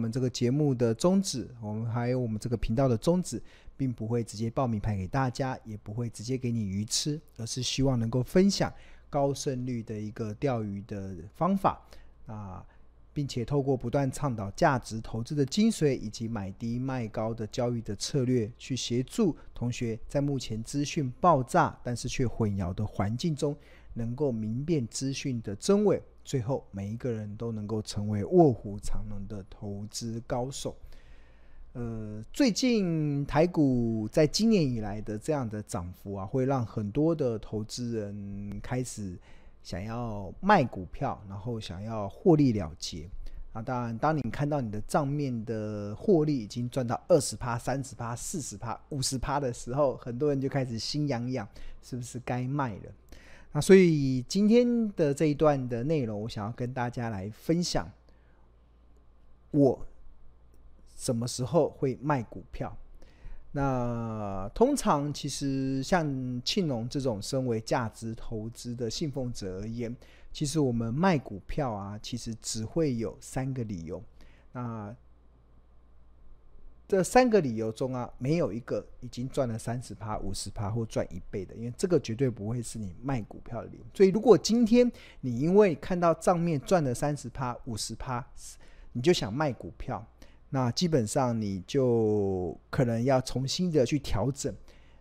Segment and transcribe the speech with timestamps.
[0.00, 3.38] 我们这个节目的宗旨，我们还有我们这个频道的宗旨，
[3.76, 8.72] 并不会直接报名牌给大家，也不会直接给你鱼吃，而是希望能够分享
[9.10, 11.78] 高胜率的一个钓鱼的方法
[12.24, 12.64] 啊。
[13.12, 23.54] 并且透过不断倡导价值投资的精髓，以及买低卖高的交易的策略，去协助同学在目前资讯爆炸但是却混淆的环境中，
[23.94, 30.76] 能够明辨资讯的真伪，最后每一个人都能够成为卧虎藏龙的投资高手。
[31.72, 39.18] 呃，最近台股在今年以来的这样的涨幅啊，会让很多的投资人开始。
[39.62, 43.06] 想要卖股票，然后想要获利了结。
[43.52, 51.46] 啊，当然，当你看到你的账面的获利已经赚到二十趴、三十趴、四十趴、五十趴的时候，很多人就开始心痒痒，
[51.82, 52.92] 是不是该卖了？
[53.52, 57.90] 那所以今天的这一段的内容，我想要跟大家来分享，
[59.50, 59.86] 我
[60.96, 62.76] 什么时候会卖股票。
[63.52, 69.94] 那通常其实像庆隆这种身为价值投资的信奉者而言，
[70.32, 74.00] 其实我们卖股票啊，其实只会有三个理由。
[74.52, 74.94] 那
[76.90, 83.84] 这三个理由中啊，没有一个已经赚了三十趴、五十趴或赚一倍的，因为这个绝对不会是你卖股票的理由。
[83.94, 88.26] 所以，如果今天你因为看到账面赚了三十趴、五十趴，
[88.90, 90.04] 你就想卖股票。
[90.48, 94.52] 那基本上你就可能要重新的去调整，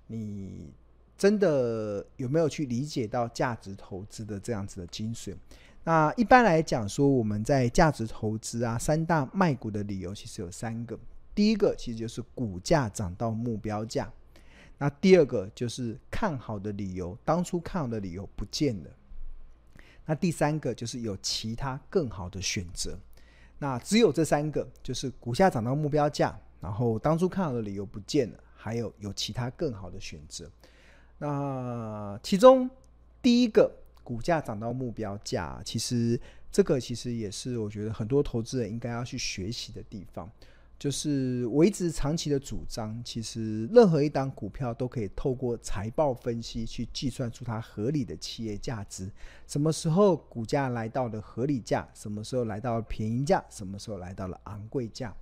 [0.06, 0.72] 你
[1.18, 5.36] 真的有没有去理解到价值投资的这样子的精髓？
[5.86, 10.96] 那一般来讲说，我们在价值投资啊，三大卖股的理由其实有三个。
[11.40, 14.12] 第一个其实就是股价涨到目标价，
[14.78, 18.90] 那第二个就是看好的理由，当初看好的理由不见了，
[20.06, 23.00] 那第三个就是有其他更好的选择。
[23.58, 30.52] 那只有这三个，就是股价涨到目标价，然后当初看好的理由不见了，还有有其他更好的选择。
[31.20, 32.70] 那其中
[33.22, 36.20] 第一个，股价涨到目标价，其实
[36.52, 40.30] 这个其实也是我觉得很多投资人应该要去学习的地方。
[40.80, 49.12] 就是我一直长期的主张，其实任何一档股票都可以透过财报分析去计算出它合理的企业价值。
[49.46, 51.86] 什么时候股价来到了合理价？
[51.94, 53.44] 什么时候来到了便宜价？
[53.50, 55.14] 什么时候来到了昂贵价？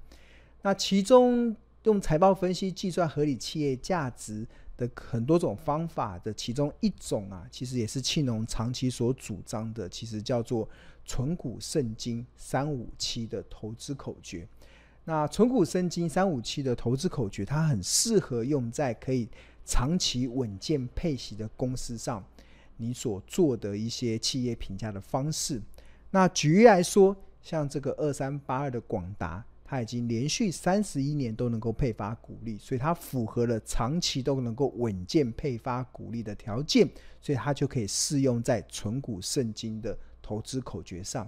[0.62, 4.46] 那其中用财报分析计算合理企业价值
[4.78, 10.70] 的很多种方法的其中一种啊，其实也是庆隆长期所主张的，其实叫做
[11.04, 14.48] “存股圣经三五七”的投资口诀。
[15.10, 19.26] 那存股圣经三五七的投资口诀，它很适合用在可以
[19.64, 22.22] 长期稳健配息的公司上，
[22.76, 25.62] 你所做的一些企业评价的方式。
[26.12, 36.86] 那举例来说，像这个二三八二的广达，它已经连续三十一年都能够配发股利，所以它符合了长期都能够稳健配发股利的条件，
[37.22, 41.26] 所以它就可以适用在存股圣经的投资口诀上。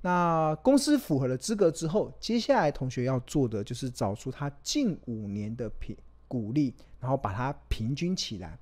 [0.00, 5.96] 那公司符合了资格之后，接下来同学要做的就是找出它近五年的平
[6.28, 8.56] 股利，然后把它平均起来。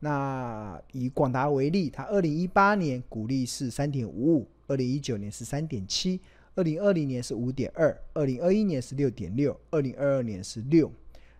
[0.00, 6.20] 那以广达为例，它二零一八年股利是三点五五，二零一九年是三点七，
[6.54, 10.92] 二零二零年是五点二，二零二一年是六点六，二零二二年是六。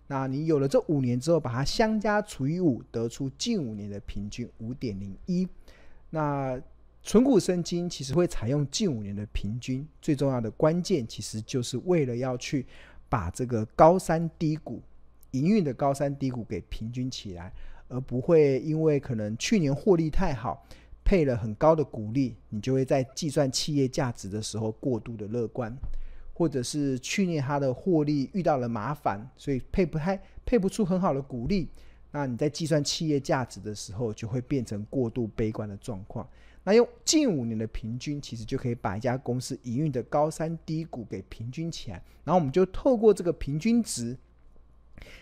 [0.06, 5.46] 那你有了这五年之后，把它相加除以五，得出近五年的平均五点零一。
[6.08, 6.58] 那
[7.06, 12.64] 存股生金其实会采用近五年的平均，最重要的关键其实就是为了要去
[13.10, 14.82] 把这个高山低谷
[15.32, 17.52] 营运的高山低谷给平均起来，
[17.88, 20.66] 而不会因为可能去年获利太好，
[21.04, 25.70] 配了很高的股利，你就会在计算企业价值的时候过度的乐观，
[26.32, 31.68] 或者是去年它的获利遇到了麻烦，所以配不太配不出很好的股利，
[32.10, 36.26] 那你在计算企业价值的时候就会变成过度悲观的状况。
[36.66, 42.02] 那用近五年的平均，其实就可以把一家公司营运的高山低谷给平均起来。
[42.24, 44.16] 然后我们就透过这个平均值，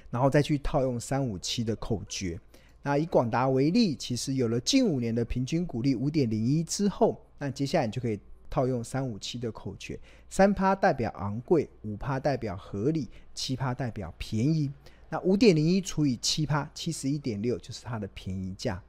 [0.09, 2.39] 然后再去套用三五七的口诀。
[2.85, 9.99] 那以广达为例，其实有了近五年的平均股利五点零一之后，那接下来你就可以套用三五七的口诀：
[10.29, 14.71] 三趴代表昂贵，五趴代表合理，七趴代表便宜。
[15.09, 18.81] 那五点零一除以七趴，七十一点六就是它的便宜价。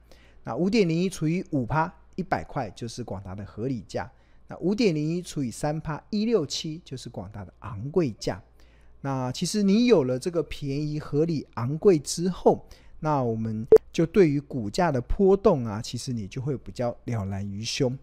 [0.44, 1.92] 那五点零一除以五趴。
[2.16, 4.10] 一百块就是广达的合理价，
[4.48, 8.42] 那五点零一除以三趴一六七就是广达的昂贵价。
[9.00, 12.66] 那其实你有了这个便宜、合理、昂贵之后，
[13.00, 17.96] 那我们就对于股价的波动啊，其实你就会比较了然于胸。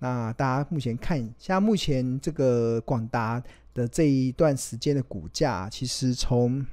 [0.00, 3.40] 那大家目前看，像目前这个广达
[3.74, 6.66] 的这一段时间的股价，其实从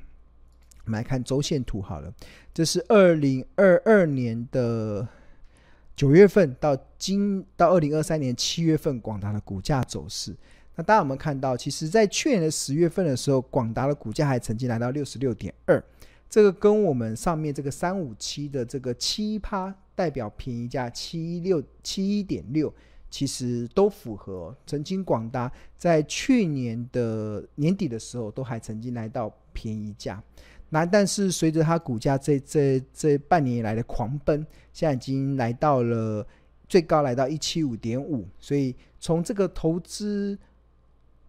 [0.86, 2.12] 我们来看周线图好了，
[2.54, 5.07] 这是二零二二年的
[5.97, 10.33] 九月份到今到二零二三年七月份广达的股价走势。
[10.75, 15.83] 那大家有没有看到，其实在去年的十月份的时候，广达的股价还曾经来到六十六点二，
[16.29, 22.71] 这个跟我们上面这个三五七的这个七趴代表便宜价七六七一点六。
[23.09, 24.53] 其实都符合。
[24.65, 30.21] 曾经广达在去年的年底的时候，都还曾经来到便宜价。
[30.69, 36.25] 那但是随着它股价这这这半年以来的狂奔，现在已经来到了
[36.68, 38.28] 最高来到一七五点五。
[38.40, 40.38] 所以从这个投资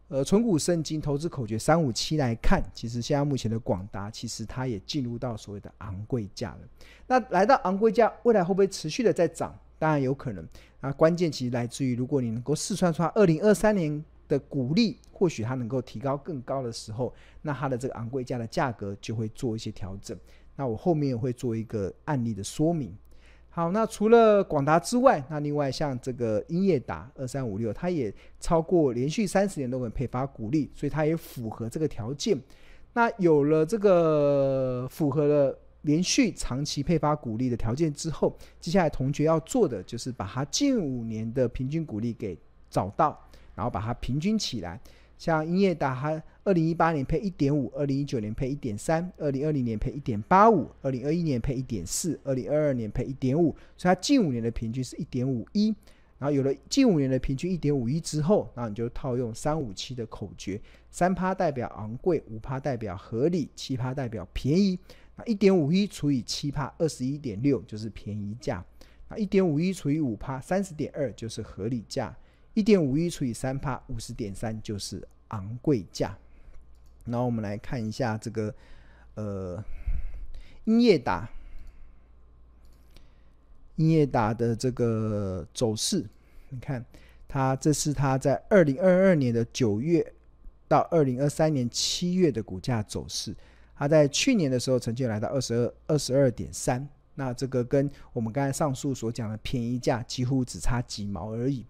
[0.09, 6.59] 呃存股圣经投资口诀三五七来看，其实现在目前的广达其实它也进入到所谓的昂贵价了。
[7.07, 9.57] 那来到昂贵价，未来会不会持续的在涨？
[9.79, 10.45] 当然有可能。
[10.81, 20.17] 那关键其实来自于，如果你能够试算出二零二三年的股利，或许它能够提高更高的时候，那它的这个昂贵价的价格就会做一些调整。
[20.55, 22.95] 那我后面会做一个案例的说明。
[23.49, 32.41] 好，那除了广达之外，那另外像这个英业达二三五六，它也超过连续三十年都能配发股利，所以它也符合这个条件。
[32.93, 35.59] 那有了这个符合了。
[35.83, 42.37] 连续长期配发股利的条件之后，接下来同学要做的就是把它近五年的平均股利给
[42.69, 43.19] 找到，
[43.59, 44.81] 然后把它平均起来。
[45.19, 55.75] 像英业达，它二零一八年配一点五，二零一九年配一点三，二零二零年配一点八五，二零二一年配一点四，二零二二年配一点五，所以它近五年的平均是一点五一。
[56.19, 64.79] 然后有了近五年的平均一点五一之后，那你就套用三五七的口诀：三趴代表昂贵，五趴代表合理，七趴代表便宜。
[65.17, 68.65] 那一点五一除以七趴，二十一点六就是便宜价。
[69.09, 72.17] 那一点五一除以五趴，三十点二就是合理价。
[72.59, 76.19] 一点五一除以三趴，五十点三就是昂贵价。
[77.05, 78.53] 然后我们来看一下这个
[79.15, 79.63] 呃，
[80.65, 81.31] 英业达，
[83.77, 86.05] 英业达的这个走势，
[86.49, 86.85] 你看
[87.29, 90.13] 它这是它在二零二二年的九月
[90.67, 93.33] 到二零二三年七月的股价走势。
[93.77, 101.65] 它在去年的时候曾经来到二十二二十二点三，那这个跟我们刚才上述所讲的便宜价几乎只差几毛而已。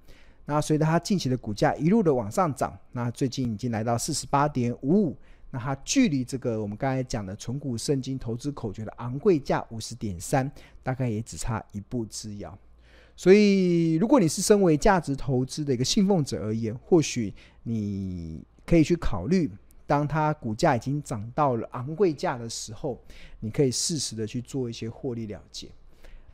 [0.51, 5.17] 那随着它近期的股价一路的往上涨，那最近已经来到四十八点五五，
[5.51, 10.51] 那它距离这个我们刚才讲的存股圣经投资口诀的昂贵价五十点三，
[10.83, 12.59] 大概也只差一步之遥。
[13.15, 17.35] 所以，如果你是身为价值投资的一个信奉者而言，或许
[17.65, 19.51] 你可以去考虑。
[19.87, 22.99] 当它股价已经涨到了昂贵价的时候，
[23.41, 25.69] 你可以适时的去做一些获利了结。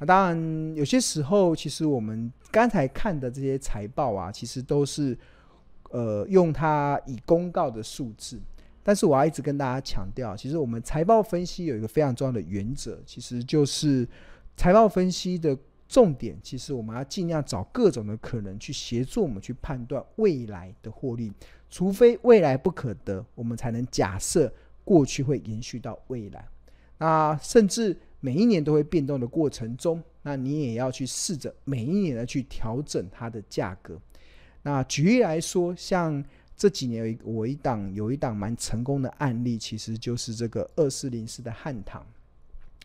[0.05, 5.17] 当然，有些时候其实我们刚才看的这些财报啊，其实都是
[5.91, 8.41] 呃用它以公告的数字。
[8.83, 14.06] 但是我要一直跟大家强调，其实我们财报分析有一个非常重要的原则，其实就是
[14.56, 15.56] 财报分析的
[15.89, 21.33] 重点，其实我们要尽量找各种的可能去协助我们去判断未来的获利。
[21.71, 24.53] 除非未来不可得，我们才能假设
[24.85, 26.47] 过去会延续到未来。
[26.99, 34.00] 那甚至每一年都会变动的过程中，那你也要去试着每一年的去调整它的价格。
[34.62, 36.25] 那举例来说，像
[36.57, 42.02] 这几年有一我一档有一档蛮成功的案例，其实就是这个二四零四的汉唐。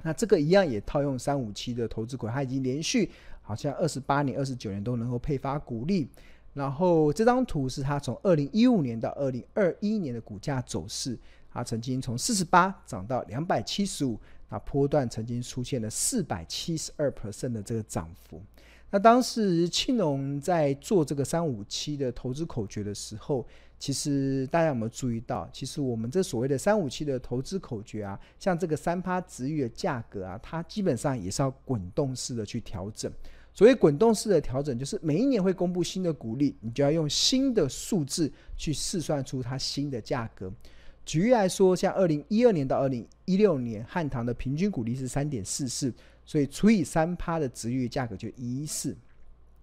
[0.03, 3.10] 那这个一样也套用三五七的投资股，它已经连续
[3.41, 6.05] 好像二十八年、二十九年都能够配发股利。
[6.53, 11.17] 然后这张图是它从二零一五年到二零二一年的股价走势，
[11.50, 14.19] 它曾经从四十八涨到两百七十五，
[14.50, 18.41] 啊波段曾经出现了四百七十二 percent 的这个涨幅。
[18.91, 23.46] 那当时庆龙在做这个三五七的投资口诀的时候，
[23.77, 25.48] 其实大家有没有注意到？
[25.53, 33.12] 其实我们这所谓的三五七的投资口诀啊，像这个三趴殖利率的价格啊，它基本上也是要滚动式的去调整。
[33.53, 40.51] 所谓滚动式的调整，就是每一年会公布新的股利，你就要用新的数字去试算出它新的价格。
[41.10, 45.92] 举例来说，像二零一二年到二零一六年，汉唐的平均股利是三点四四，
[46.24, 48.96] 所以除以三趴的值率价格就一四。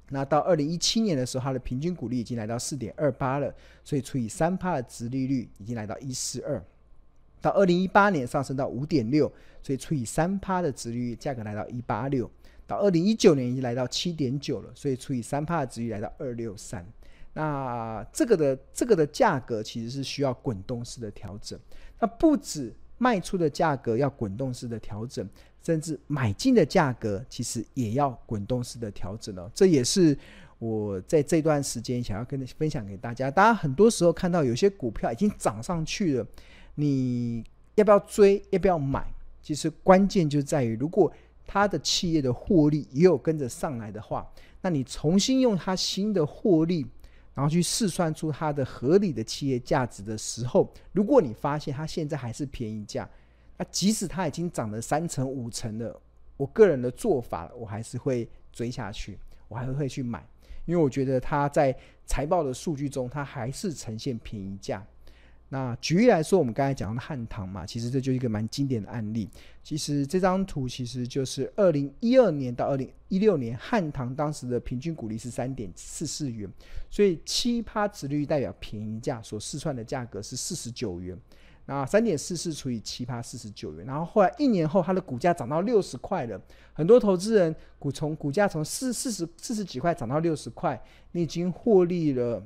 [0.08, 6.60] 那到二零一七年的时候，它的平均股利已经来到四点二八了，所以除以三趴的值利率已经来到一四二。
[7.40, 12.28] 到二零一八年上升到五点六，所以除以三趴的值率价格来到一八六。
[12.66, 16.84] 到二零一九年已经来到七点九了，所以除以三趴的值率来到二六三。
[17.38, 21.60] 那这个的这个的价格其实是需要滚动式的调整。
[22.00, 25.28] 那不止卖出的价格要滚动式的调整，
[25.62, 29.50] 甚至买进的价格其实也要滚动式的调整哦。
[29.54, 30.16] 这也是
[30.58, 33.30] 我在这段时间想要跟分享给大家。
[33.30, 36.26] 大家很多时候看到有些股票已经涨上去了，
[36.76, 38.42] 你要不要追？
[38.48, 39.06] 要不要买？
[39.42, 41.12] 其实关键就在于，如果
[41.46, 44.26] 它的企业的获利也有跟着上来的话，
[44.62, 46.84] 那你重新用它新的获利，
[47.36, 53.06] 然后去试算出它的合理的企业价值的时候，如果你发现它现在还是便宜价，
[53.58, 55.94] 那即使它已经涨了三成五成的，
[56.38, 60.26] 我个人的做法，我还是会追下去，我还会去买，
[60.64, 61.76] 因为我觉得它在
[62.06, 64.82] 财报的数据中，它还是呈现便宜价。
[65.48, 69.30] 那举例来说，我们刚才讲的汉唐嘛，其实这就是一个蛮经典的案例。
[69.62, 76.50] 其实这张图其实就是二零一二年到二零一六年汉唐当时的平均股利是三点四四元，
[76.90, 81.16] 所以七趴殖利率代表便宜价，所试算的价格是四十九元。
[81.68, 86.40] 那三点四四除以七趴四十九元，然后后来一年后它的股价涨到六十块了，
[86.72, 92.40] 很多投资人股从股价从四四十四十几块涨到六十块，你已经获利了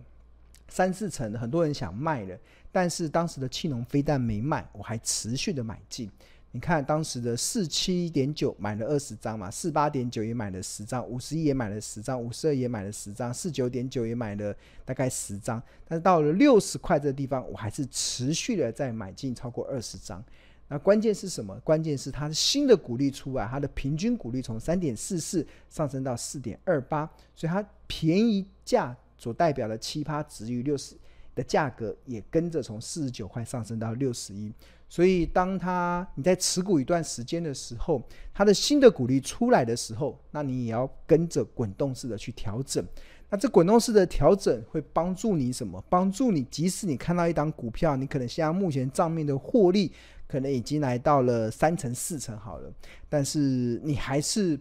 [0.71, 2.39] 三四成，很多人想卖了。
[2.73, 6.09] 但是当时的气农非但没卖，我还持续的买进。
[6.53, 15.63] 你看当时的四七点九买了二十张嘛，四八点九也买了十张，五十一也买了十张，五十二也买了十张，四九点九也买了大概十张。
[15.87, 20.23] 但是到了六十块这个地方，我还是持续的在买进超过二十张。
[20.67, 21.57] 那关键是什么？
[21.61, 30.97] 关键是它的新的股利出来，它的平均股利从三点四四上升到四点二八，所以它便宜价所代表的七趴值于六十。
[31.33, 34.53] 的价格也跟着从四十九块上升到六十一，
[34.89, 38.03] 所以当它你在持股一段时间的时候，
[38.35, 42.85] 它的新的股利出来的时候，那你也要跟着滚动式的去调整。
[43.31, 45.83] 那这滚动式的调整会帮助你什么？
[45.89, 49.93] 帮助你，即使你看到一档股票，你可能现在目前账面的获利
[50.27, 52.71] 可能已经来到了三成四成好了，
[53.09, 54.59] 但是你还是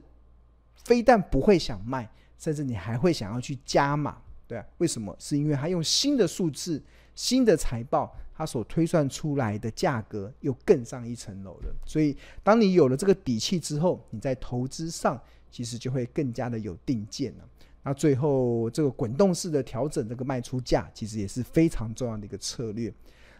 [0.85, 4.21] 非但不会想卖，甚至你还会想要去加码。
[4.49, 5.15] 对啊，为什么？
[5.19, 6.81] 是因为他用新的数字、
[7.13, 11.75] 新的财报，他所推算出来的价格又更上一层楼了。
[11.85, 17.47] 所以，当你有了这个底气之后，你在投资上其实就会更加的有定见了。
[17.83, 22.91] 那最后，这个滚动式的调整这个卖出价，其实也是非常重要的一个策略。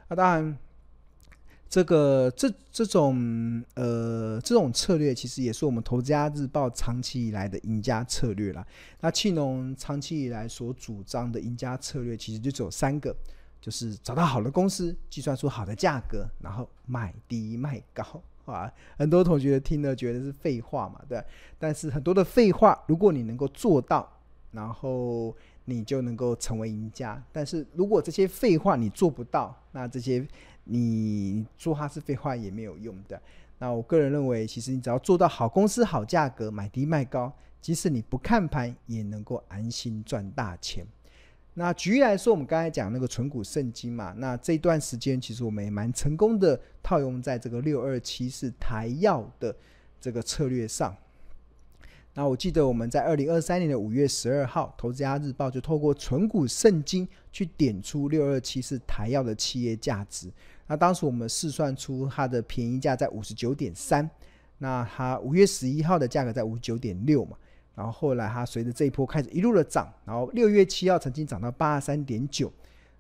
[0.07, 0.57] 那当然。
[1.69, 8.65] 这个这这种呃这种策略，其实也是我们投资家日报长期以来的赢家策略啦。
[9.01, 13.15] 那企农长期以来所主张的赢家策略，其实就只有三个，
[13.61, 18.03] 就是找到好的公司，计算出好的价格，然后买低卖高
[18.45, 18.71] 啊。
[18.97, 21.23] 很多同学听了觉得是废话嘛，对。
[21.59, 24.11] 但是很多的废话，如果你能够做到，
[24.53, 25.35] 然后
[25.65, 27.23] 你就能够成为赢家。
[27.31, 30.27] 但是如果这些废话你做不到，那这些。
[30.69, 33.19] 你说它是废话也没有用的。
[33.57, 40.85] 那我个人认为，其实你只要做到好公司、好价格，买低卖高，即使你不看盘，也能够安心赚大钱。
[41.55, 49.53] 那举例来说，我们刚才讲那个存股圣经嘛，那这段时间其实我们也蛮成功的套用在这个六二七四台药的
[49.99, 50.95] 这个策略上。
[52.13, 60.31] 那我记得我们在二零二三年的五月十二号，《投资家日报》就透过存股圣经去点出六二七四台药的企业价值。
[60.69, 64.07] 那当时我们试算出它的便宜价在五十九点三，
[64.59, 67.35] 那它五月十一号的价格在五十九点六嘛，
[67.73, 72.53] 然后后来它随着这一波开始一路的涨，然后六月七号曾经涨到八十三点九，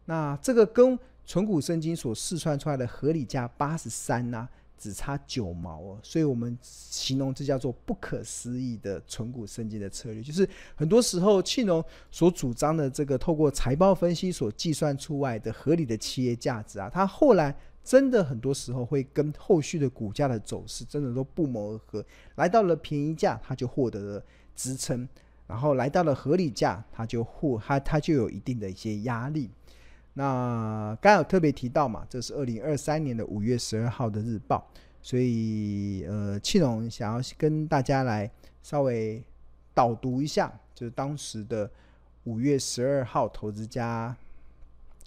[0.05, 0.97] 那这个跟
[1.27, 4.49] 存股圣经所试算出来的合理价八十三呢，
[4.79, 22.05] 只差九毛哦，所以我们形容这叫做不可思议的存股圣经的策略，就是很多时候气农所主张的这个透过财报分析所计算出来的合理的企业价值啊，它后来真的很多时候会跟后续的股价的走势真的都不谋而合，
[22.35, 24.23] 来到了便宜价，它就获得了
[24.55, 25.07] 支撑，
[25.45, 29.49] 然后来到了合理价，它就获它它就有一定的一些压力。
[30.19, 34.69] 那刚有特别提到嘛，这是二零二三年的五月十二号的日报，
[35.01, 38.29] 所以呃，企农想要跟大家来
[38.61, 39.23] 稍微
[39.73, 41.71] 导读一下，就是当时的
[42.25, 44.13] 五月十二号投资家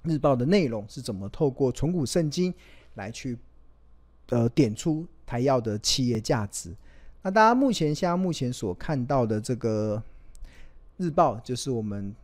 [0.04, 2.54] 日报的内容是怎么透过存股圣经
[2.94, 3.36] 来去
[4.30, 6.74] 呃点出台燿的企业价值。
[7.20, 10.02] 那大家目前现在目前所看到的这个
[10.96, 12.14] 日报，就是我们。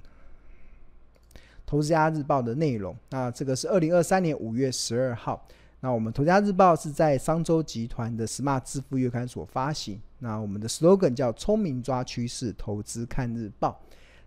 [1.69, 5.47] 投资家日报的内容，那这个是二零二三年五月十二号。
[5.81, 10.01] 那我们投资家日报是在商周集团的 Smart 致富月刊所发行。
[10.21, 13.79] 那我们的 slogan 叫“聪明抓趋势，投资看日报”。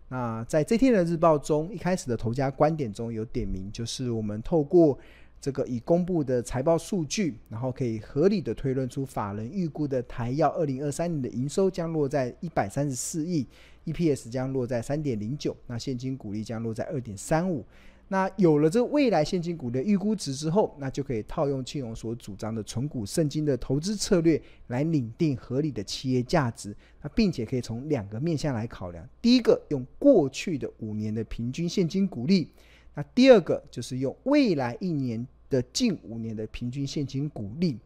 [0.09, 4.95] 那在这天的日报中，一开始的投家观点中有点名，就是我们透过
[5.41, 13.47] 这个已公布的财报数据，然后可以合理的推论出法人预估的台药二零二三年的营收将落在一百三十四亿
[13.85, 17.65] ，EPS 将落在三点零九，那现金股利将落在二点三五。
[18.07, 26.75] 那有了这未来现金股的预估值之后，那就可以套用庆荣所主张的存股圣经的投资策略来拟定合理的企业价值。
[27.01, 32.47] 那并且可以从两个面向来考量：第一个用过去的五年的平均现金股利；
[32.93, 37.77] 那第二个就是用未来一年的近五年的平均现金股利。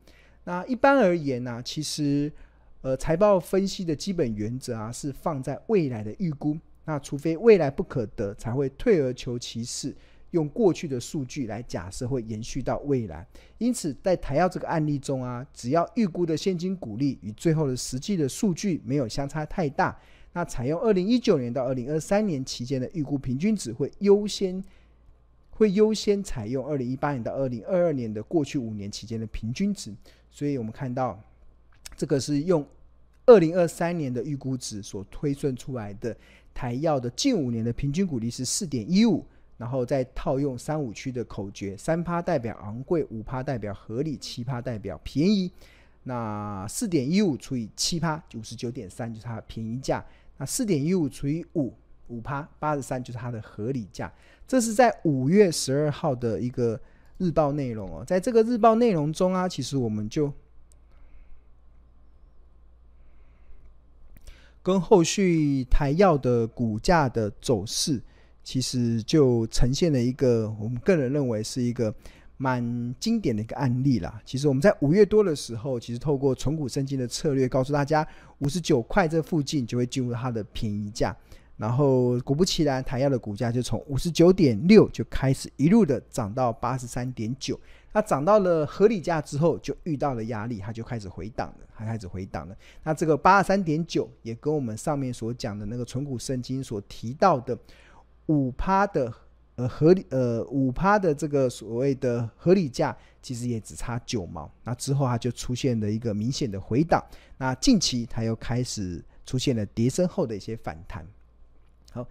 [0.44, 2.32] 那一般而言呢、其实
[2.82, 6.58] 呃财报分析的基本原则啊是放在未来的预估。
[6.86, 9.96] 那除非未来不可得，才会退而求其次。
[10.32, 13.26] 用过去的数据来假设会延续到未来，
[13.58, 19.98] 因此在台药这个案例中啊，只要预估的现金股利与最后的实际的数据没有相差太大，
[20.34, 24.62] 那采用二零一九年到二零二三年期间的预估平均值会优先
[25.56, 29.92] 会优先采用二零一八年到二零二二年的过去五年期间的平均值，
[30.30, 31.20] 所以我们看到
[31.98, 32.64] 这个是用
[33.26, 36.16] 二零二三年的预估值所推算出来的
[36.54, 39.26] 台药的近五年的平均股利是四点一五。
[39.58, 45.50] 然后再套用三五区的口诀，三趴代表昂贵，五趴代表合理，七趴代表便宜。
[46.04, 50.04] 那四点一五除以七趴，九十九点三就是它的便宜价。
[50.36, 51.74] 那四点一五除以五，
[52.10, 54.12] 五趴八十三就是它的合理价。
[54.48, 56.80] 这是在五月十二号的一个
[57.18, 58.04] 日报内容哦。
[58.06, 60.32] 在这个日报内容中啊，其实我们就
[64.62, 68.02] 跟后续台药的股价的走势。
[68.44, 71.92] 其实就呈现了一个我们个人认为是一个
[72.38, 74.22] 蛮经典的一个案例啦。
[74.24, 81.18] 其实我们在五月多的时候，其实透过存股圣经的策略，告诉大家五十九块这附近就会进入它的便宜价。
[81.58, 87.60] 然后果不其然，台药的股价就从五十九点六就开始一路的涨到八十三点九。
[87.94, 92.56] 那涨到了合理价之后，就遇到了压力，它就开始回档了，它开始回档了。
[92.84, 97.58] 那这个八十三点九也跟我们上面所讲的那个存股圣经所提到的。
[98.28, 99.14] 五趴的
[99.56, 104.52] 呃合理呃五趴的这个所谓的合理价，其实也只差九毛。
[104.64, 107.00] 那之后它就出现了一个明显的回档。
[107.38, 111.06] 那近期它又开始出现了跌升后的一些反弹。
[111.96, 112.06] 好，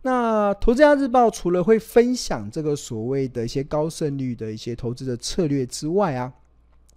[0.00, 6.32] 那投资家日报除了会分享这个所谓的一些高胜率的一些投资的策略之外啊，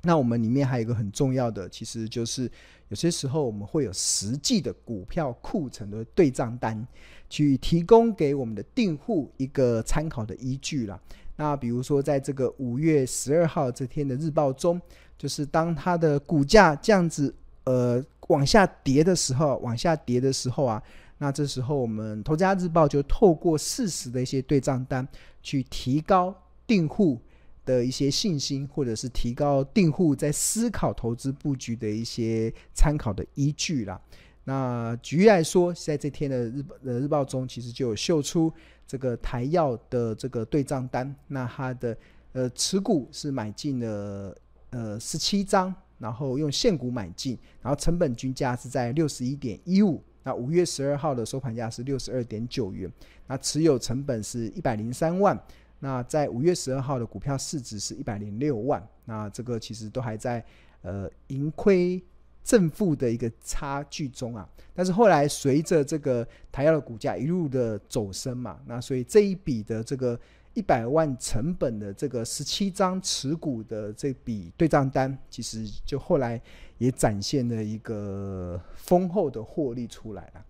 [0.04, 2.50] 那我们里面还有一个很重要的，其实就是
[2.88, 6.88] 有些时候我们会有实际的股票库存的对账单。
[7.32, 11.00] 去提供给我们的订户一个参考的依据啦。
[11.36, 14.82] 那比如说，在这个五月十二号这天的日报中，
[15.16, 17.32] 就是当它的股价这样子
[17.66, 20.82] 呃往下跌的时候，往下跌的时候啊，
[21.22, 25.08] 那这时候我们投家日报就透过事实的一些对账单，
[25.44, 26.34] 去提高
[26.66, 27.20] 订户
[27.66, 34.00] 的一些信心，或者是提高订户在思考投资布局的一些参考的依据啦。
[34.46, 38.52] 那举例来说，在这天的日呃日报中，其实就有秀出
[38.88, 41.14] 这个台药的这个对账单。
[41.28, 41.96] 那它的
[42.32, 44.36] 呃持股是买进了
[44.70, 50.02] 呃十七张，然后用现股买进，然后成本均价是在六十一点一五。
[50.30, 52.88] 那五月十二号的收盘价是六十二点九元。
[53.26, 55.36] 那持有成本是一百零三万。
[55.80, 58.88] 那在五月十二号的股票市值是一百零六万。
[59.06, 60.46] 那这个其实都还在
[60.84, 62.00] 呃盈亏。
[62.42, 70.20] 正负的一个差距中啊，但是后来随着这个台药的股价一路的走升嘛，那所以这一笔的这个
[70.54, 76.42] 一百万成本的这个十七张持股的这笔对账单，其实就后来
[76.78, 80.46] 也展现了一个丰厚的获利出来了。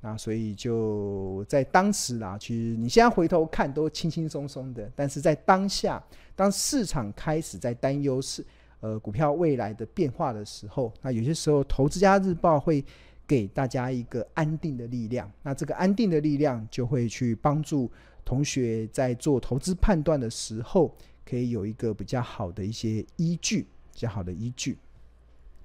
[0.00, 6.02] 那所以就在当时啦，其实你现在回头看都轻轻松松的，但是在当下，
[6.34, 8.44] 当市场开始在担忧是。
[8.82, 12.82] 呃，股票未来的变化的时候，那有些时候，投资家日报会
[13.26, 15.30] 给大家一个安定的力量。
[15.42, 17.92] 那这个安定的力量就会去帮助
[18.24, 24.78] 同学在做投资判断的时候，可以有一个比较好的一些依据，比较好的依据。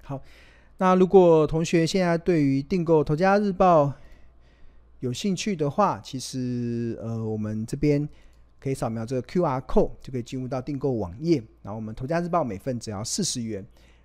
[0.02, 0.20] 好，
[0.78, 3.92] 那如果同学现在对于订购投家日报
[5.00, 8.08] 有兴趣的话，其实呃，我们这边。
[8.58, 11.36] 可以扫描这个 QR code 就可以进入到订购网页。
[11.62, 13.64] 然后我们投家日报每份只要四十元。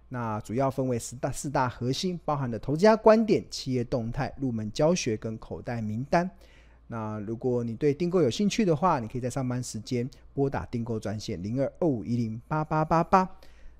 [0.09, 6.29] 那主要分为四大四大核心，包含了投资家观点、企业动态、入门教学跟口袋名单。
[6.91, 13.25] 那如果你对订购有兴趣的话，你可以在上班时间拨打订购专线零二二五一零八八八八。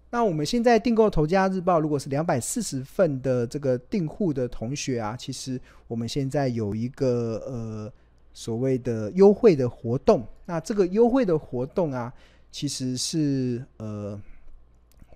[0.10, 7.92] 那我们现在订购投家日报，如果是两百四十份的这个订户的同学啊，其实我们现在有一个呃。
[8.34, 12.14] 所谓的优惠的活动，那这个优惠的活动啊，
[12.50, 14.18] 其实是呃，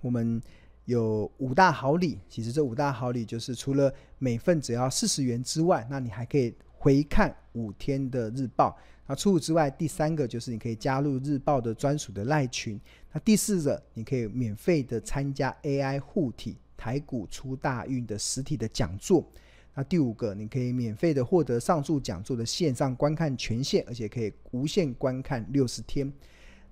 [0.02, 0.38] 我们
[0.84, 2.18] 有五大好礼。
[2.28, 6.54] 其实这五大好礼就是除了每份只要四十元之外，那你还可以
[6.86, 8.78] 回看五天的日报。
[9.08, 12.80] 那除此之外，第三个就是你可以加入日报的专属的赖群。
[13.12, 19.28] 那第四个，你可以免费的参加 AI 护体台股出大运的实体的讲座。
[19.74, 26.06] 那第五个，你可以免费的获得上述讲座的线上观看权限，而且可以无限观看六十天。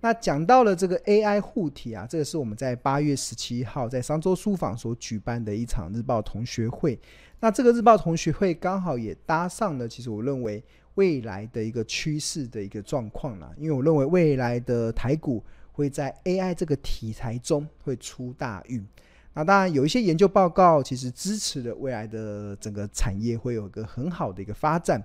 [0.04, 7.00] 那讲到了这个 AI 护体啊，这个是我们在八月十七号在商周书房所举办的一场日报同学会。
[7.40, 10.62] 那这个日报同学会刚好也搭上了，其实我认为
[10.96, 13.50] 未来的一个趋势的一个状况啦。
[13.56, 18.86] 因为我认为未来的台股会在 AI 这个题材中会出大运。
[19.32, 25.02] 那当然有一些研究报告，其实支持了未来的整个产业会有一个很好的一个发展。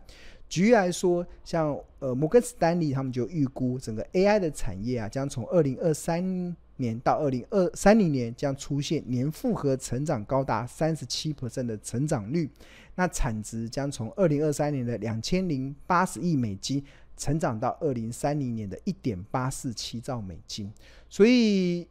[0.50, 12.50] 举例来说，像呃摩根士丹利他们就预估整个 AI 的产业啊，将从二零二三年到二零二三零年将出现年复合成长高达三十七 percent 的成长率。
[12.96, 16.84] 那产值将从二零二三年的两千零八十亿美金
[17.16, 20.74] 成长到二零三零年的一点八四七兆美金。
[21.08, 21.88] 所以。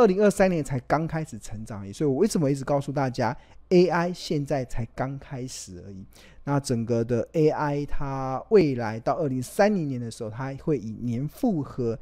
[0.00, 3.36] 二零二三年才刚开始成长而已，所以我为什么一直告诉大家
[3.68, 6.02] ，AI 现在才刚开始而已。
[6.44, 11.98] 那整个的 AI，它未来到二零三零年的时候，它会以年复合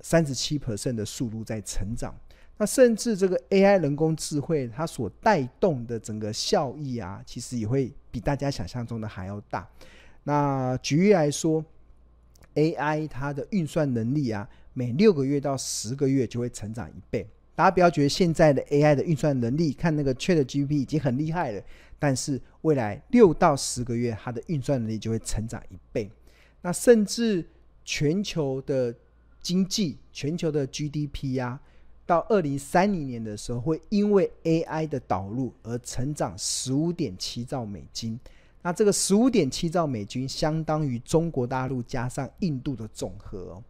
[0.00, 2.14] 三十七 percent 的速度在成长。
[2.58, 9.66] 那甚至这个 AI 人工智慧，它所带动的整个效益啊，其实也会比大家想象中的还要大。
[10.24, 11.64] 那举例来说
[12.56, 17.26] ，AI 它的运算能力啊，每六个月到十个月就会成长一倍。
[17.58, 21.60] 大家不要觉得现在的 AI 的运算能力，看那个 ChatGPT 已经很厉害了，
[21.98, 26.08] 但是未来六到十个月，它的运算能力就会成长一倍。
[26.62, 27.44] 那甚至
[27.84, 28.94] 全球的
[29.40, 31.60] 经济、全球的 GDP 呀、啊，
[32.06, 38.16] 到二零三零年的时候，会因为 AI 的导入而成长十五点七兆美金。
[38.62, 43.60] 那这个十五点七兆美金，相当于中国大陆加上印度的总和。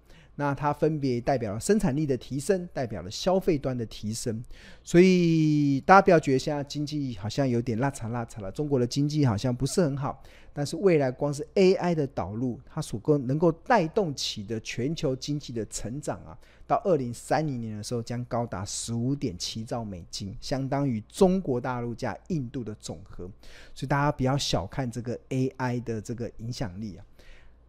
[0.40, 4.40] 那它分别代表了生产力的提升，代表了消费端的提升，
[4.84, 10.22] 所以大家不要觉得现在经济好像有点拉长拉长了，中国的经济好像不是很好，
[10.52, 23.28] 但是未来光是 AI 的导入，它所够能够带动起的全球经济的成长啊，到二零三零年的时候将高达十五点七兆美金，相当于中国大陆加印度的总和，
[23.74, 27.04] 所以大家不要小看这个 AI 的这个影响力啊。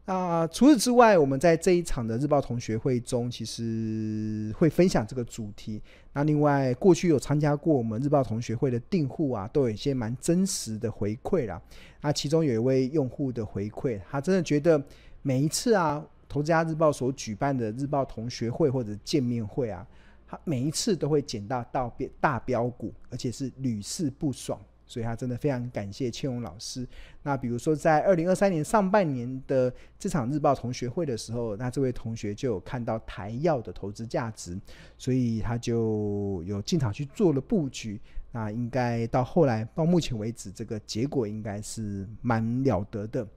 [0.09, 5.79] 啊，除此之外，我们在这一场的日报同学会中，其实会分享这个主题。
[6.13, 11.61] 那另外，过去有参加过我们日报同学会的订户啊，都有一些蛮真实的回馈啦。
[12.01, 14.83] 那其中有一位用户的回馈，他真的觉得
[15.21, 19.85] 每一次啊，投资家日报所举办的日报同学会或者见面会啊，
[20.27, 24.59] 他每一次都会捡到到大标股，而且是屡试不爽。
[24.89, 26.85] 所以他真的非常感谢倩荣老师。
[27.23, 34.59] 那比如说，在二零二三年上半年的这场日报同学会的时候，那这位同学就有看到台药的投资价值，
[34.97, 38.01] 所以他就有进场去做了布局。
[38.31, 43.27] 那应该到后来到目前为止，这个结果应该是蛮了得的。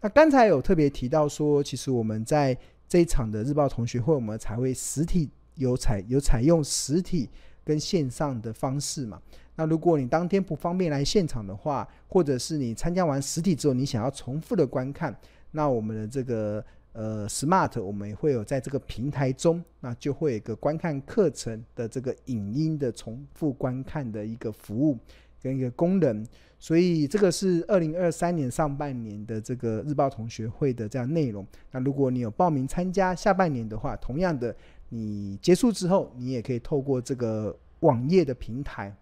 [0.00, 7.30] 那刚才有特别提到说，其实我们在这一场的日报同学会，我们才会实体有采有采用实体
[7.64, 9.20] 跟线上的方式嘛。
[9.56, 15.16] 那如果你当天不方便来现场的话，或者是你参加完实体之后，你想要重复的观看，
[15.52, 24.98] 那我们的这个呃 Smart，我们也会有在这个平台中，那就会有一个观看课程的这个影音的重复观看的一个服务
[25.40, 26.26] 跟一个功能。
[26.58, 31.46] 所以这个是二零二三年上半年的这个日报同学会的这样内容。
[31.70, 34.56] 那如果你有报名参加下半年的话，同样的，
[34.88, 38.94] 你结束之后，你也可以透过这个网页的平台。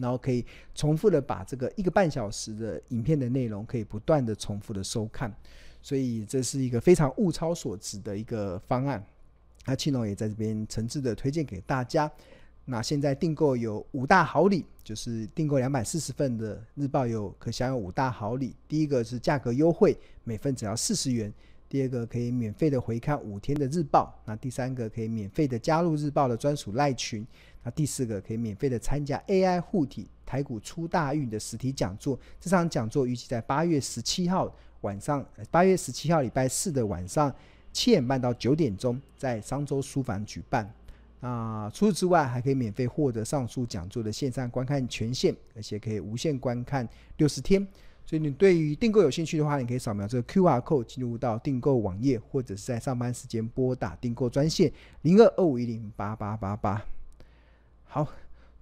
[0.00, 5.32] 然后可以重复的把这个一个半小时的影片的内容，可以不断的重复的收看，
[5.80, 9.00] 所以这是一个非常物超所值的一个方案。
[9.64, 12.10] 那庆龙也在这边诚挚的推荐给大家。
[12.64, 18.56] 那现在订购有五大好礼，就是订购两百四十份的日报有可享有五大好礼。
[18.66, 21.30] 第一个是价格优惠，每份只要四十元；
[21.68, 27.26] 第二个可以免费的回看五天的日报；那第三个可以免费的加入日报的专属赖群。
[27.62, 37.34] 那第四个可以免费的参加 AI 护体台股出大运的实体讲座，这场讲座预计在八月十七号晚上，八月十七号礼拜四的晚上
[37.72, 40.70] 七点半到九点钟，在商周书房举办。
[41.20, 47.66] 啊，除此之外，还可以免费获得上述讲座的线上观看权限，而且可以无限观看六十天。
[48.06, 56.84] 所以你对于订购有兴趣的话，你可以扫描这个 QR code 进入到订购网页，或者是在上班时间拨打订购专线零二二五一零八八八八。
[57.84, 58.06] 好，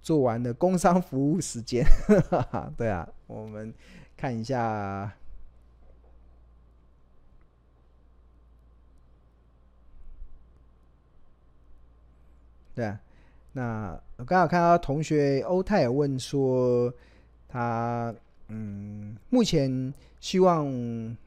[0.01, 1.85] 做完了工商服务时间，
[2.77, 3.73] 对啊，我们
[4.15, 5.11] 看一下，
[12.73, 12.99] 对啊，
[13.51, 16.93] 那我刚好看到同学欧泰有问说
[17.49, 18.15] 他。
[18.55, 20.67] 嗯，目前希望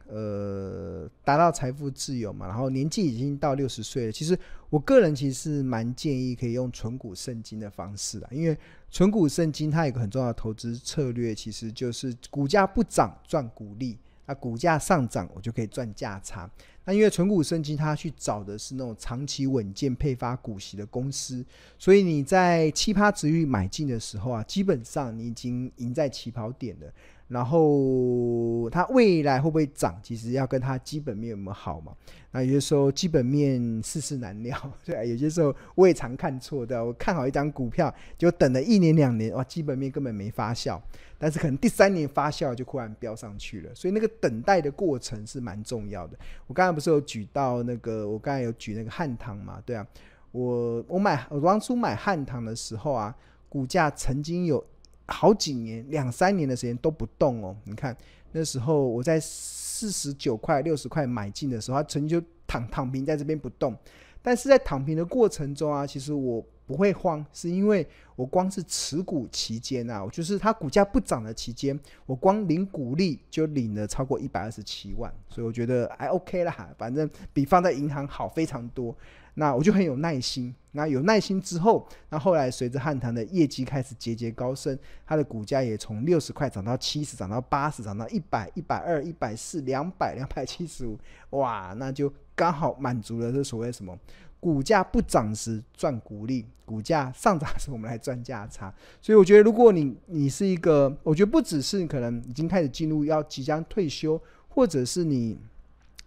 [0.06, 4.12] 呃达到财富自由嘛，然后年纪已经到六十岁了。
[4.12, 4.38] 其实
[4.70, 8.56] 我个人其实是蛮建议可以用存股圣经的方式啊，因为
[8.90, 16.48] 存股圣经它有个很重要的投资策略，其实就是股价不涨赚股利，那股价上涨我就可以赚价差。
[16.84, 21.44] 那因为存股圣经它去找的是那种长期稳健配发股息的公司，
[21.76, 26.86] 所以你在七葩值域买进的时候啊，基本上你已经赢在起跑点了。
[27.28, 31.92] 然后它未来会不会涨，其实要跟它基本面有没有好嘛？
[32.30, 36.84] 那有些时候基本面世事难料， 对啊，有些时候我也常看错的。
[36.84, 40.80] 我看好一张股票，就等了一年两年，哇，基本面根本没发酵，
[41.18, 43.74] 但是可能第三年发酵就忽然飙上去了。
[43.74, 46.16] 所以那个等待的过程是蛮重要的。
[46.46, 49.60] 我刚才不是有举到那个，我刚才有举那个汉唐嘛？
[49.66, 49.84] 对啊，
[50.30, 53.12] 我我买我当初买汉唐的时候啊，
[53.48, 54.64] 股价曾经有。
[55.06, 57.56] 好几年，两三年的时间都不动哦。
[57.64, 57.96] 你看
[58.32, 63.76] 那时候我在四十九块、六十块买进的时候，它曾经就躺躺平在这边不动。
[64.22, 78.92] 但是在躺平的过程中啊，其实我不会慌，是因为我光是持股期间啊，就是它股价不涨的期间，我光领股利就领了超过一百二十七万，所以我觉得还 OK 啦，反正比放在银行好非常多。
[79.36, 80.54] 那我就很有耐心。
[80.72, 90.98] 那有耐心之后，那后来随着汉唐的业绩开始节节高升，它的股价也从六十块涨到七十，涨到八十，涨到一百、一百二、一百四、两百、两百七十五。
[91.30, 93.98] 哇，那就刚好满足了这所谓什么
[94.38, 98.70] 股价不涨时赚股利，股价上涨时我们来赚价差。
[99.00, 105.38] 所以我觉得，如果你你是一个，我觉得不只是可能已经开始进入要即将退休，或者是你。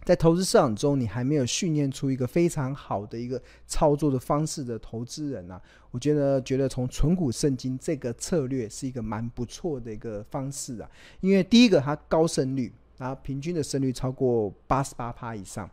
[0.04, 5.60] 在投资市场中，你还没有训练出一个非常好的一个操作的方式的投资人呢、
[5.90, 10.90] 我觉得，觉得从存股圣金这个策略是一个蛮不错的一个方式啊。
[11.20, 15.70] 因为第一个，它高胜率，然后平均的胜率超过八十八趴以上。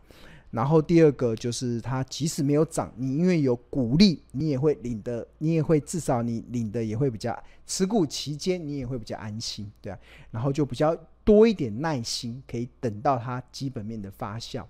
[0.50, 7.36] 然后第二个就是它即使没有涨，你因为有股利，你也会领的，你也会至少你领的也会比较
[7.66, 9.98] 持股期间你也会比较安心，对啊。
[10.30, 10.94] 然后就比较。
[11.28, 14.64] 多一点耐心，可以等到它基本面的发酵。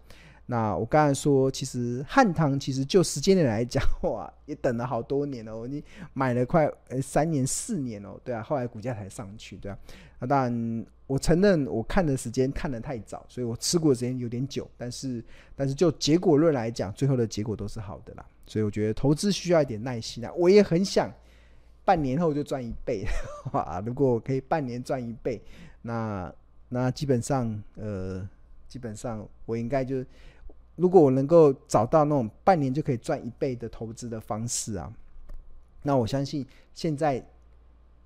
[0.47, 5.69] 那我刚才说，其实汉唐其实就时间点来讲，哇，也等了好多年哦。
[5.69, 6.69] 你买了快
[7.01, 9.79] 三年四年哦，对啊，后来股价才上去，对啊。
[10.19, 14.69] 那当然，我承认我看的时间看得太早，所以我持股时间有点久。
[14.77, 18.27] 但是，但是就结果论来讲，最后的结果都是好的啦。
[18.49, 20.33] 所以我觉得投资需要一点耐心啊。
[20.37, 21.09] 我也很想
[21.85, 23.05] 半年后就赚一倍，
[23.53, 23.81] 哇！
[23.87, 25.41] 如果我可以半年赚一倍，
[25.83, 26.35] 那。
[26.69, 28.29] 那基本上，呃，
[28.69, 30.05] 基本上我应该就，
[30.77, 34.93] 如果我能够找到那种半年就可以赚一倍的投资的方式啊，
[35.83, 37.25] 那我相信现在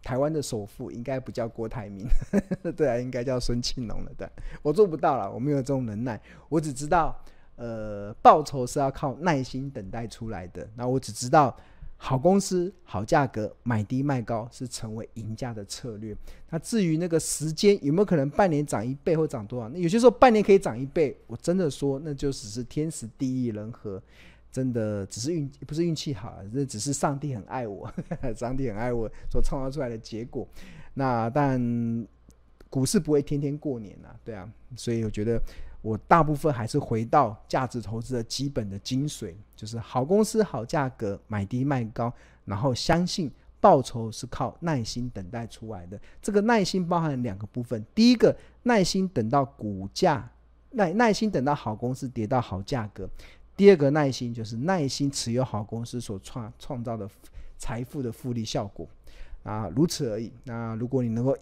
[0.03, 2.07] 台湾的首富应该不叫郭台铭，
[2.77, 4.12] 对啊，应该叫孙庆龙了。
[4.16, 4.29] 对，
[4.62, 7.20] 我做不到了，我没有这种能耐，我只知道，
[7.57, 10.68] 呃，报酬是要靠耐心等待出来的。
[10.77, 11.57] 那我只知道。
[12.05, 16.12] 好公司、好价格，买低卖高是成为赢家的策略。
[16.51, 19.69] 那至于那个时间有没有可能半年涨一倍或涨多少？
[19.69, 24.03] 那有些时候半年可以涨一倍，我真的说那就只是天时地利人和，
[24.51, 27.88] 真的只是运不是运气好，这只是上帝很爱我，
[28.35, 30.45] 上帝很爱我所创造出来的结果。
[30.95, 32.05] 那但
[32.69, 35.41] 股市不会天天过年啊，对啊，所以我觉得。
[35.83, 42.12] 我大部分还是回到价值投资的基本的精髓，就是好公司、好价格，买低卖高，
[42.45, 43.29] 然后相信
[43.61, 46.01] 报酬是靠耐心等待出来的。
[46.23, 50.31] 这个耐心包含两个部分：第一个，耐心等到股价，
[50.71, 53.05] 耐耐心等到好公司跌到好价格；
[53.57, 57.11] 第二个耐心就是耐心持有好公司所创创造的
[57.59, 58.88] 财富的复利效果
[59.42, 60.33] 啊，如此而已。
[60.45, 61.37] 那如果你能够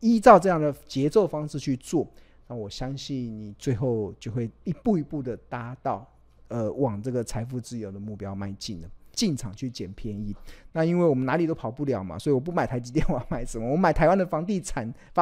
[0.00, 2.06] 依照这样的节奏方式去做。
[2.48, 6.04] 那我相信你最后就会一步一步的达到，
[6.48, 8.88] 呃，往这个财富自由的目标迈进了。
[9.12, 10.32] 进场去捡便宜，
[10.70, 13.68] 那因为我们哪里都跑不了嘛，所以我不买台积电，我要买什么？
[13.68, 15.16] 我买台湾的房地产发。